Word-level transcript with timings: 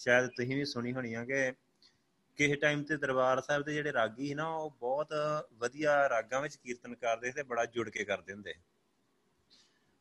ਸ਼ਾਇਦ 0.00 0.26
ਤੁਸੀਂ 0.36 0.56
ਵੀ 0.56 0.64
ਸੁਣੀ 0.64 0.92
ਹੋਣੀ 0.92 1.14
ਆ 1.14 1.24
ਕਿ 1.24 1.50
ਕਿਸੇ 2.38 2.54
ਟਾਈਮ 2.56 2.82
ਤੇ 2.82 2.96
ਦਰਬਾਰ 2.96 3.40
ਸਾਹਿਬ 3.40 3.62
ਦੇ 3.64 3.72
ਜਿਹੜੇ 3.74 3.92
ਰਾਗੀ 3.92 4.26
ਸੀ 4.28 4.34
ਨਾ, 4.34 4.46
ਉਹ 4.48 4.70
ਬਹੁਤ 4.80 5.12
ਵਧੀਆ 5.58 6.08
ਰਾਗਾਂ 6.08 6.40
ਵਿੱਚ 6.40 6.56
ਕੀਰਤਨ 6.56 6.94
ਕਰਦੇ 6.94 7.32
ਤੇ 7.32 7.42
ਬੜਾ 7.42 7.64
ਜੁੜ 7.66 7.88
ਕੇ 7.88 8.04
ਕਰਦੇ 8.04 8.32
ਹੁੰਦੇ 8.32 8.54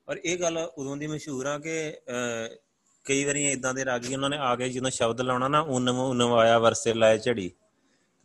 ਔਰ 0.08 0.20
ਇਹ 0.24 0.38
ਗੱਲ 0.40 0.58
ਉਦੋਂ 0.58 0.96
ਦੀ 0.98 1.08
ਮਸ਼ਹੂਰ 1.08 1.46
ਆ 1.46 1.58
ਕਿ 1.60 1.74
ਕਈ 3.06 3.24
ਵਾਰੀ 3.26 3.44
ਇਦਾਂ 3.52 3.74
ਦੇ 3.74 3.86
ਰਾਗੀ 3.86 4.14
ਉਹਨਾਂ 4.16 4.30
ਨੇ 4.30 4.38
ਆ 4.42 4.56
ਕੇ 4.56 4.70
ਜਦੋਂ 4.70 4.90
ਸ਼ਬਦ 4.92 5.22
ਲਾਉਣਾ 5.22 5.48
ਨਾ 5.48 5.60
ਉਨਮ 5.70 6.00
ਉਨਵਾਇਆ 6.00 6.58
ਵਰਸੇ 6.60 6.94
ਲਾਏ 6.94 7.18
ਝੜੀ। 7.18 7.50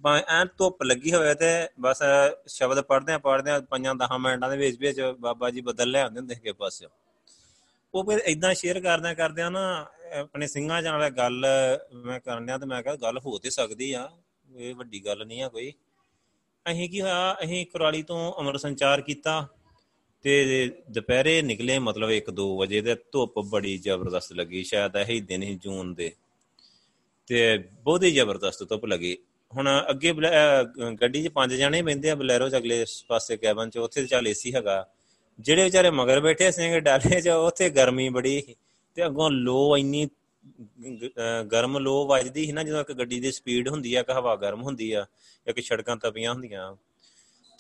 ਭਾਵੇਂ 0.01 0.23
ਐਨ 0.31 0.49
ਧੁੱਪ 0.59 0.83
ਲੱਗੀ 0.83 1.13
ਹੋਵੇ 1.13 1.35
ਤੇ 1.35 1.51
ਬਸ 1.81 2.03
ਸ਼ਬਦ 2.49 2.81
ਪੜ੍ਹਦੇ 2.83 3.13
ਆ 3.13 3.19
ਪੜ੍ਹਦੇ 3.19 3.51
ਆ 3.51 3.61
ਪੰਜਾਂ 3.71 3.95
10 4.03 4.19
ਮਿੰਟਾਂ 4.21 4.51
ਦੇ 4.51 4.57
ਵਿੱਚ 4.57 4.79
ਵਿੱਚ 4.81 5.01
ਬਾਬਾ 5.21 5.51
ਜੀ 5.51 5.61
ਬਦਲ 5.61 5.91
ਲੈ 5.91 6.03
ਆਉਂਦੇ 6.03 6.21
ਹੁੰਦੇ 6.21 6.35
ਕਿ 6.35 6.53
ਪਾਸੇ 6.55 6.87
ਉਹ 7.95 8.05
ਫਿਰ 8.05 8.19
ਇਦਾਂ 8.27 8.53
ਸ਼ੇਅਰ 8.55 8.81
ਕਰਦਿਆਂ 8.81 9.15
ਕਰਦਿਆਂ 9.15 9.51
ਨਾ 9.51 9.63
ਆਪਣੇ 10.12 10.46
ਸਿੰਘਾਂ 10.46 10.80
ਨਾਲ 10.82 11.09
ਗੱਲ 11.11 11.45
ਮੈਂ 11.96 12.18
ਕਰਨਿਆ 12.21 12.59
ਤੇ 12.59 12.66
ਮੈਂ 12.66 12.82
ਕਿਹਾ 12.82 12.95
ਗੱਲ 12.96 13.18
ਹੋ 13.18 13.39
ਤੇ 13.39 13.50
ਸਕਦੀ 13.50 13.93
ਆ, 13.93 14.08
ਇਹ 14.49 14.75
ਵੱਡੀ 14.75 15.04
ਗੱਲ 15.07 15.26
ਨਹੀਂ 15.26 15.43
ਆ 15.43 15.49
ਕੋਈ। 15.49 15.72
ਅਸੀਂ 16.67 16.89
ਕੀ 16.90 17.00
ਹੋਇਆ, 17.00 17.36
ਅਸੀਂ 17.45 17.64
ਕੁਰਾਲੀ 17.67 18.03
ਤੋਂ 18.03 18.32
ਅਮਰ 18.40 18.57
ਸੰਚਾਰ 18.59 19.00
ਕੀਤਾ 19.00 19.46
ਤੇ 20.25 20.71
ਦੁਪਹਿਰੇ 20.90 21.40
ਨਿਕਲੇ 21.43 21.79
ਮਤਲਬ 21.79 22.11
1-2 22.11 22.46
ਵਜੇ 22.59 22.81
ਤੇ 22.82 22.95
ਧੁੱਪ 23.12 23.39
ਬੜੀ 23.40 23.76
ਜ਼ਬਰਦਸਤ 23.79 24.32
ਲੱਗੀ, 24.32 24.62
ਸ਼ਾਇਦ 24.64 24.96
ਇਹੀ 24.96 25.21
ਦਿਨ 25.21 25.43
ਹੀ 25.43 25.54
ਜੂਨ 25.57 25.95
ਦੇ। 25.95 26.11
ਤੇ 27.29 27.57
ਬਹੁਤ 27.59 28.03
ਹੀ 28.03 28.11
ਜ਼ਬਰਦਸਤ 28.11 28.68
ਧੁੱਪ 28.68 28.84
ਲੱਗੀ। 28.86 29.17
ਹੁਣ 29.53 29.68
ਅੱਗੇ 29.90 30.12
ਗੱਡੀ 31.00 31.23
'ਚ 31.23 31.29
ਪੰਜ 31.29 31.54
ਜਾਣੇ 31.54 31.82
ਬੈੰਦੇ 31.82 32.11
ਆ 32.11 32.14
ਬਲੈਰੋ 32.14 32.48
'ਚ, 32.48 32.56
ਅਗਲੇ 32.56 32.84
ਪਾਸੇ 33.09 33.36
ਕੈਬਨ 33.36 33.70
'ਚ, 33.70 33.78
ਉੱਥੇ 33.78 34.06
ਚੱਲ 34.06 34.28
ਏਸੀ 34.28 34.55
ਹੈਗਾ। 34.55 34.86
ਜਿਹੜੇ 35.39 35.64
ਵਿਚਾਰੇ 35.64 35.91
ਮਗਰ 35.91 36.20
ਬੈਠੇ 36.20 36.50
ਸਿੰਘ 36.53 36.78
ਡਾਲੇ 36.81 37.20
'ਚ, 37.20 37.28
ਉੱਥੇ 37.28 37.70
ਗਰਮੀ 37.70 38.09
ਬੜੀ 38.09 38.42
ਤੇ 38.94 39.05
ਅੱਗੋਂ 39.06 39.30
ਲੋ 39.30 39.77
ਇੰਨੀ 39.77 40.08
ਗਰਮ 41.53 41.78
ਲੋ 41.78 42.06
ਵੱਜਦੀ 42.06 42.44
ਸੀ 42.47 42.53
ਨਾ, 42.53 42.62
ਜਦੋਂ 42.62 42.80
ਇੱਕ 42.80 42.92
ਗੱਡੀ 42.92 43.20
ਦੀ 43.20 43.30
ਸਪੀਡ 43.33 43.69
ਹੁੰਦੀ 43.69 43.94
ਆ, 43.94 44.00
ਇੱਕ 44.00 44.11
ਹਵਾ 44.11 44.34
ਗਰਮ 44.36 44.62
ਹੁੰਦੀ 44.62 44.92
ਆ, 44.92 45.05
ਇੱਕ 45.47 45.61
ਛੜਕਾਂ 45.61 45.97
ਤਪੀਆਂ 45.97 46.33
ਹੁੰਦੀਆਂ। 46.33 46.75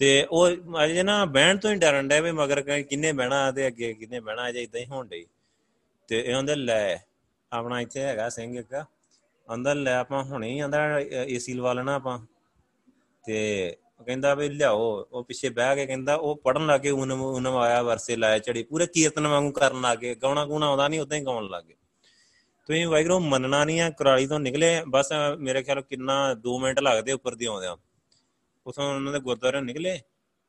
ਤੇ 0.00 0.26
ਉਹ 0.30 0.48
ਅਜੇ 0.84 1.02
ਨਾ 1.02 1.24
ਬਹਿਣ 1.24 1.58
ਤੋਂ 1.58 1.70
ਹੀ 1.70 1.76
ਡਰਨ 1.76 2.08
ਡਿਆ 2.08 2.20
ਵੀ 2.20 2.30
ਮਗਰ 2.32 2.60
ਕਿੰਨੇ 2.82 3.12
ਬਹਿਣਾ 3.12 3.50
ਤੇ 3.52 3.66
ਅੱਗੇ 3.66 3.92
ਕਿੰਨੇ 3.94 4.20
ਬਹਿਣਾ, 4.20 4.48
ਅਜੇ 4.48 4.62
ਇਦਾਂ 4.62 4.80
ਹੀ 4.80 4.86
ਹੋਣ 4.86 5.06
ਡਈ। 5.08 5.24
ਤੇ 6.08 6.20
ਇਹ 6.20 6.34
ਹੁੰਦੇ 6.34 6.54
ਲੈ, 6.54 6.96
ਆਪਣਾ 7.52 7.80
ਇੱਥੇ 7.80 8.00
ਹੈਗਾ 8.00 8.28
ਸਿੰਘ 8.28 8.58
ਇੱਕ। 8.58 8.84
ਅੰਦਰ 9.48 9.74
ਲੈ, 9.74 9.96
ਆਪਾਂ 9.96 10.22
ਹੁਣੇ 10.24 10.50
ਹੀ 10.52 10.58
ਆਂਦਾ 10.58 10.98
ਏਸੀ 11.00 11.54
ਲਵਾ 11.54 11.72
ਲੈਣਾ 11.72 11.94
ਆਪਾਂ। 11.94 12.18
ਤੇ 13.24 13.76
ਕਹਿੰਦਾ 14.00 14.34
ਵੀ 14.34 14.48
ਲਿਆਓ, 14.48 15.06
ਉਹ 15.12 15.24
ਪਿੱਛੇ 15.24 15.48
ਬਹਿ 15.48 15.74
ਕੇ 15.76 15.86
ਕਹਿੰਦਾ, 15.86 16.14
ਉਹ 16.14 16.36
ਪੜਨ 16.44 16.66
ਲੱਗੇ 16.66 16.90
ਉਨਮ 16.90 17.22
ਉਨਮ 17.22 17.56
ਆਇਆ 17.56 17.82
ਵਰਸੇ 17.82 18.16
ਲਾਇਆ 18.16 18.38
ਚੜੀ 18.38 18.62
ਪੂਰੇ 18.62 18.86
ਕੀਰਤਨ 18.86 19.26
ਵਾਂਗੂ 19.26 19.50
ਕਰਨ 19.52 19.80
ਲੱਗੇ, 19.80 20.14
ਗਾਉਣਾ 20.14 20.44
ਗੂਣਾ 20.46 20.66
ਆਉਂਦਾ 20.66 20.88
ਨਹੀਂ 20.88 21.00
ਉਦਾਂ 21.00 21.18
ਹੀ 21.18 21.24
ਗਾਉਣ 21.24 21.48
ਲੱਗੇ। 21.50 21.74
ਤੁਸੀਂ 22.68 22.86
ਵਾਹਿਗੁਰੂ 22.86 23.18
ਮੰਨਣਾ 23.20 23.64
ਨਹੀਂ 23.64 23.80
ਆ, 23.80 23.90
ਕੁਰਾਲੀ 23.90 24.26
ਤੋਂ 24.26 24.40
ਨਿਕਲੇ, 24.40 24.80
ਬਸ 24.88 25.12
ਮੇਰੇ 25.38 25.62
ਖਿਆਲ 25.62 25.80
ਕਿੰਨਾ 25.80 26.34
2 26.44 26.58
ਮਿੰਟ 26.60 26.80
ਲੱਗਦੇ 26.80 27.12
ਉੱਪਰ 27.12 27.34
ਦੀ 27.34 27.46
ਆਉਂਦਿਆਂ। 27.46 27.76
ਉਥੋਂ 28.66 28.84
ਉਹਨਾਂ 28.94 29.12
ਦੇ 29.12 29.18
ਗੁਰਦੁਆਰੇ 29.20 29.60
ਨਿਕਲੇ, 29.60 30.00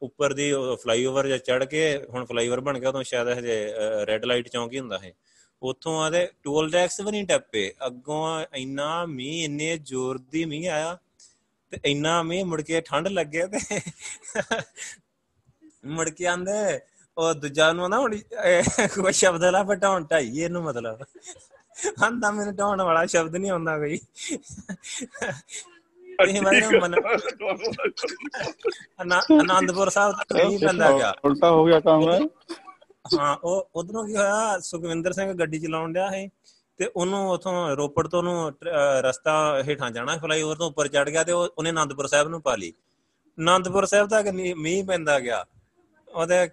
ਉੱਪਰ 0.02 0.34
ਦੀ 0.34 0.52
ਫਲਾਈਓਵਰ 0.84 1.28
ਜਾਂ 1.28 1.38
ਚੜ 1.38 1.64
ਕੇ, 1.64 2.06
ਹੁਣ 2.10 2.26
ਫਲਾਈਓਵਰ 2.26 2.60
ਬਣ 2.60 2.80
ਗਿਆ, 2.80 2.90
ਉਦੋਂ 2.90 3.04
ਸ਼ਾਇਦ 3.04 3.30
ਹਜੇ 3.30 3.74
ਰੈੱਡ 4.08 4.26
ਲਾਈਟ 4.26 4.48
ਚੌਂਕ 4.50 4.74
ਹੀ 4.74 4.80
ਹੁੰਦਾ 4.80 5.00
ਹੈ 5.00 5.14
ਉਥੋਂ 5.62 6.00
ਆਦੇ 6.04 6.28
ਟੋਲ 6.44 6.70
ਟੈਕਸ 6.72 7.00
ਵੀ 7.02 7.12
ਨਹੀਂ 7.12 7.26
ਟੱਪੇ, 7.26 7.72
ਅੱਗੋਂ 7.86 8.42
ਇੰਨਾ 8.56 9.06
ਮੀਂਹ, 9.06 9.44
ਇੰਨੇ 9.46 9.78
ਜ਼ੋਰ 9.78 10.18
ਦੀ 10.32 10.44
ਮੀਂਹ 10.46 10.70
ਆਇਆ 10.70 10.98
ਤੇ 11.76 11.92
ਇੰਨਾ 11.92 12.24
ਮੀਂਹ 12.24 12.46
ਮੁੜ 12.46 12.62
ਕੇ 12.62 12.82
ਠੰਡ 12.82 13.08
ਲੱਗੇ 13.08 13.48
ਤੇ 13.48 13.80
ਮੁੜ 15.86 16.10
ਕੇ 16.10 16.28
ਆਂਦੇ 16.28 16.80
ਉਹ 17.18 17.34
ਦੂਜਾ 17.34 17.74
ਨੂੰ 17.74 17.90
ਨਾ 17.90 18.00
ਹੁਣ 18.00 18.18
ਕੋਈ 18.88 19.14
ਸ਼ਬਦ 19.14 19.44
ਲਾ 19.44 19.64
ਪਟਾਉਣ 19.64 20.04
ਢਾਈ 20.04 20.40
ਇਹਨੂੰ 20.40 20.64
ਮਤਲਬ। 20.64 21.04
ਆਂਦਾ 22.04 22.32
ਮੈਨੂੰ 22.32 22.56
ਢਾਉਣ 22.56 22.82
ਵਾਲਾ 22.82 23.06
ਸ਼ਬਦ 23.06 23.36
ਨਹੀਂ 23.36 23.52
ਆਉਂਦਾ 23.52 23.78
ਕੋਈ। 23.78 24.00
ਇਹ 26.28 26.42
ਮੈਨੂੰ 26.42 26.82
ਮਨ 26.82 26.96
ਆਨੰਦਪੁਰ 29.02 29.90
ਸਾਹਿਬ 29.90 30.16
ਨਹੀਂ 30.34 30.60
ਪੈਂਦਾ 30.60 30.98
ਗਿਆ 30.98 31.16
ਉਲਟਾ 31.26 31.50
ਹੋ 31.52 31.66
ਗਿਆ 31.66 31.80
ਕੰਮ। 31.80 32.30
ਹਾਂ 33.20 33.38
ਉਹ 33.44 33.70
ਉਧਰੋਂ 33.76 34.08
ਕੀ 34.08 34.16
ਹੋਇਆ 34.16 34.60
ਸੁਖਵਿੰਦਰ 34.60 35.14
ਸਿੰਘ 35.14 35.34
ਗੱਡੀ 35.34 35.60
ਚਲਾਉਣ 35.60 35.94
ਡਿਆ 35.94 36.12
ਸੀ। 36.12 36.30
ਤੇ 36.80 36.90
ਉਹਨੂੰ 36.96 37.30
ਉਥੋਂ 37.32 37.76
ਰੋਪੜ 37.78 38.08
ਤੋਂ 38.08 38.20
ਉਹਨੂੰ 38.20 38.54
ਰਸਤਾ 39.04 39.64
ਹੇਠਾਂ 39.68 39.92
ਜਾਣਾ, 39.92 40.18
ਫਲਾਈਓਵਰ 40.18 40.56
ਤੋਂ 40.56 40.68
ਉੱਪਰ 40.70 40.88
ਚੜ 40.88 41.10
ਗਿਆ 41.10 41.24
ਤੇ 41.24 41.32
ਉਹਨੇ 41.32 41.70
ਆਨੰਦਪੁਰ 41.70 42.08
ਸਾਹਿਬ 42.08 42.28
ਨੂੰ 42.30 42.42
ਪਾ 42.42 42.56
ਲਈ 42.56 42.74
ਆਨੰਦਪੁਰ 43.38 43.86
ਸਾਹਿਬ 43.86 44.10
ਤੱਕ 44.10 44.28
ਮੀਂਹ 44.58 44.84
ਪੈਂਦਾ 44.86 45.20
ਗਿਆ, 45.20 45.46
ਉਹਦੇ 46.08 46.50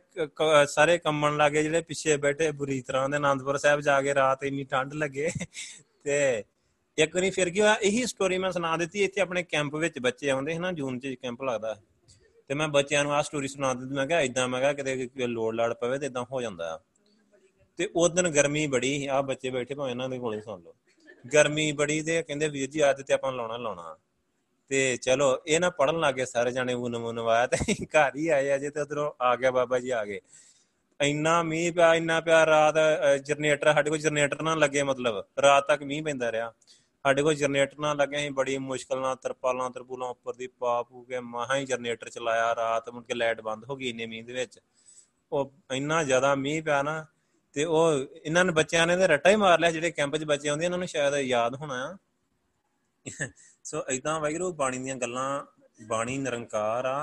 ਸਾਰੇ 0.68 0.96
ਕੰਮਣ 0.98 1.36
ਲੱਗੇ 1.36 1.62
ਜਿਹੜੇ 1.62 1.80
ਪਿੱਛੇ 1.82 2.16
ਬੈਠੇ 2.16 2.50
ਬੁਰੀ 2.52 2.80
ਤਰ੍ਹਾਂ 2.82 3.08
ਦੇ 3.08 3.16
ਆਨੰਦਪੁਰ 3.16 3.58
ਸਾਹਿਬ 3.58 3.80
ਜਾ 3.80 4.00
ਕੇ 4.02 4.14
ਰਾਤ 4.14 4.44
ਇੰਨੀ 4.44 4.64
ਠੰਡ 4.64 4.94
ਲੱਗੇ। 4.94 5.30
ਤੇ 6.04 6.44
ਇੱਕ 6.98 7.14
ਵਾਰੀ 7.14 7.30
ਫਿਰ 7.30 7.50
ਕੀ 7.50 7.60
ਹੋਇਆ, 7.60 7.74
ਇਹੀ 7.74 8.06
ਸਟੋਰੀ 8.06 8.38
ਮੈਂ 8.38 8.50
ਸੁਣਾ 8.52 8.76
ਦਿੱਤੀ, 8.76 9.02
ਇੱਥੇ 9.04 9.20
ਆਪਣੇ 9.20 9.42
ਕੈਂਪ 9.42 9.74
ਵਿੱਚ 9.76 9.98
ਬੱਚੇ 9.98 10.30
ਆਉਂਦੇ 10.30 10.56
ਹਨ, 10.56 10.74
ਜੂਨ 10.74 10.98
ਚ 11.00 11.14
ਕੈਂਪ 11.22 11.42
ਲੱਗਦਾ। 11.42 11.76
ਤੇ 12.50 12.54
ਮੈਂ 12.54 12.68
ਬੱਚਿਆਂ 12.68 13.02
ਨੂੰ 13.04 13.12
ਆਹ 13.14 13.22
ਸਟੋਰੀ 13.22 13.48
ਸੁਣਾ 13.48 13.72
ਦਿੱਤੀ, 13.74 13.94
ਮੈਂ 13.94 14.06
ਕਿਹਾ 14.06 14.20
ਇਦਾਂ 14.20 14.48
ਮੈਂ 14.48 14.60
ਕਿਹਾ 14.60 14.72
ਕਿਤੇ 14.72 15.26
ਲੋੜ 15.26 15.54
ਲਾੜ 15.54 15.72
ਪਵੇ 15.74 15.98
ਤੇ 15.98 16.06
ਇਦਾਂ 16.06 16.24
ਹੋ 16.32 16.40
ਜਾਂਦਾ 16.42 16.72
ਆ। 16.74 16.78
ਤੇ 17.76 17.88
ਉਸ 17.96 18.10
ਦਿਨ 18.10 18.28
ਗਰਮੀ 18.28 18.66
ਬੜੀ 18.66 18.98
ਸੀ। 18.98 19.06
ਆ 19.06 19.20
ਬੱਚੇ 19.22 19.50
ਬੈਠੇ 19.50 19.74
ਭਾਵੇਂ 19.74 19.90
ਇਹਨਾਂ 19.90 20.08
ਦੇ 20.08 20.18
ਕੋਲੇ 20.18 20.40
ਸੁਣ 20.40 20.60
ਲਓ। 20.60 20.74
ਗਰਮੀ 21.34 21.72
ਬੜੀ 21.72 22.00
ਤੇ 22.02 22.22
ਕਹਿੰਦੇ 22.22 22.48
ਵੀਰ 22.48 22.70
ਜੀ 22.70 22.80
ਆਦਤ 22.80 23.06
ਤੇ 23.06 23.14
ਆਪਾਂ 23.14 23.32
ਲਾਉਣਾ 23.32 23.56
ਲਾਉਣਾ। 23.56 23.96
ਤੇ 24.68 24.96
ਚਲੋ, 24.96 25.38
ਇਹ 25.46 25.60
ਨਾ 25.60 25.70
ਪੜਨ 25.70 26.00
ਲੱਗੇ 26.00 26.24
ਸਾਰੇ 26.26 26.50
ਜਾਣੇ 26.50 26.74
ਉਹ 26.74 26.88
ਨਵਾਇਆ 26.90 27.46
ਤੇ 27.46 27.74
ਘਰ 27.86 28.16
ਹੀ 28.16 28.28
ਆਏ 28.28 28.54
ਅਜੇ 28.54 28.70
ਤੇ 28.70 28.80
ਉਧਰੋਂ 28.80 29.10
ਆ 29.20 29.36
ਗਿਆ 29.36 29.50
ਬਾਬਾ 29.50 29.78
ਜੀ 29.78 29.90
ਆ 29.90 30.04
ਗਏ। 30.04 30.20
ਇੰਨਾ 31.00 31.42
ਮੀਂਹ 31.42 31.72
ਪਿਆ, 31.72 31.94
ਇੰਨਾ 31.94 32.20
ਪਿਆ, 32.20 32.46
ਰਾਤ 32.46 32.74
ਜਨਰੇਟਰ, 33.24 33.72
ਸਾਡੇ 33.72 33.90
ਕੋਲ 33.90 33.98
ਜਨਰੇਟਰ 33.98 34.42
ਨਾ 34.42 34.54
ਲੱਗੇ 34.54 34.82
ਮਤਲਬ, 34.82 35.24
ਰਾਤ 35.42 35.66
ਤੱਕ 35.68 35.82
ਮੀਂਹ 35.82 36.02
ਪੈਂਦਾ 36.02 36.32
ਰਿਹਾ। 36.32 36.52
ਸਾਡੇ 37.02 37.22
ਕੋਲ 37.22 37.34
ਜਨਰੇਟਰ 37.34 37.78
ਨਾ 37.78 37.92
ਲੱਗੇ, 37.94 38.16
ਅਸੀਂ 38.16 38.30
ਬੜੀ 38.30 38.58
ਮੁਸ਼ਕਲ 38.58 39.00
ਨਾਲ 39.00 39.16
ਤਰਪਾਲਾਂ 39.16 39.70
ਤਰਪੂਲਾਂ 39.70 40.08
ਉੱਪਰ 40.08 40.34
ਦੀ 40.34 40.46
ਪਾ 40.46 40.82
ਪੂ 40.82 41.02
ਕੇ 41.04 41.20
ਮਹਾ 41.20 41.56
ਹੀ 41.56 41.64
ਜਨਰੇਟਰ 41.66 42.08
ਚਲਾਇਆ। 42.08 42.54
ਰਾਤ 42.54 42.90
ਮੁੜ 42.90 43.04
ਕੇ 43.04 43.14
ਲਾਈਟ 43.14 43.40
ਬੰਦ 43.40 43.64
ਹੋ 43.64 43.76
ਗਈ 43.76 43.88
ਇੰਨੇ 43.88 44.06
ਮੀਂਹ 44.06 44.24
ਦੇ 44.24 44.32
ਵਿੱਚ। 44.32 44.58
ਉਹ 45.32 45.52
ਇੰਨਾ 45.72 46.02
ਜ਼ਿਆਦਾ 46.02 46.34
ਮੀਂਹ 46.34 46.62
ਪਿਆ 46.62 46.82
ਨਾ 46.82 47.04
ਤੇ 47.52 47.64
ਉਹ 47.64 47.92
ਇਹਨਾਂ 48.24 48.44
ਨੇ 48.44 48.52
ਬੱਚਿਆਂ 48.52 48.86
ਨੇ 48.86 48.96
ਤੇ 48.96 49.06
ਰੱਟਾ 49.06 49.30
ਹੀ 49.30 49.36
ਮਾਰ 49.36 49.60
ਲਿਆ, 49.60 49.70
ਜਿਹੜੇ 49.70 49.90
ਕੈਂਪ 49.90 50.16
'ਚ 50.16 50.24
ਬੱਚੇ 50.24 50.48
ਆਉਂਦੇ, 50.48 50.64
ਇਹਨਾਂ 50.64 50.78
ਨੂੰ 50.78 50.88
ਸ਼ਾਇਦ 50.88 51.14
ਯਾਦ 51.14 51.54
ਹੋਣਾ। 51.54 51.74
ਆ 51.74 51.98
ਸੋ 53.64 53.84
ਇਦਾਂ 53.88 54.20
ਵੈਗਰੂ 54.20 54.52
ਬਾਣੀ 54.52 54.78
ਦੀਆਂ 54.78 54.96
ਗੱਲਾਂ, 54.96 55.46
ਬਾਣੀ 55.86 56.18
ਨਿਰੰਕਾਰ 56.18 56.84
ਆ। 56.84 56.90